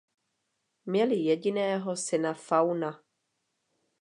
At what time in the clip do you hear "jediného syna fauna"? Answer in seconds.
1.15-3.03